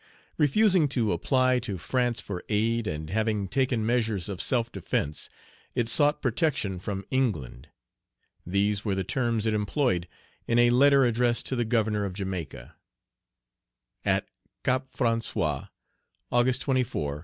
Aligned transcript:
Refusing 0.39 0.87
to 0.87 1.11
apply 1.11 1.59
to 1.59 1.77
France 1.77 2.19
for 2.19 2.43
aid, 2.49 2.87
and 2.87 3.11
having 3.11 3.47
taken 3.47 3.85
measures 3.85 4.29
of 4.29 4.41
self 4.41 4.71
defence, 4.71 5.29
it 5.75 5.87
sought 5.87 6.23
protection 6.23 6.79
from 6.79 7.05
England. 7.11 7.67
These 8.43 8.83
were 8.83 8.95
the 8.95 9.03
terms 9.03 9.45
it 9.45 9.53
employed 9.53 10.07
in 10.47 10.57
a 10.57 10.71
letter 10.71 11.03
addressed 11.03 11.45
to 11.49 11.55
the 11.55 11.65
Governor 11.65 12.03
of 12.03 12.15
Jamaica: 12.15 12.77
"AT 14.03 14.27
CAP 14.63 14.91
FRANÇOIS, 14.91 15.69
August 16.31 16.61
24, 16.63 16.69
1791. 16.69 17.19